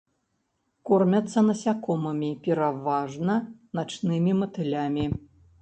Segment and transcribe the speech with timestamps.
[0.89, 3.39] Кормяцца насякомымі, пераважна
[3.81, 5.05] начнымі матылямі.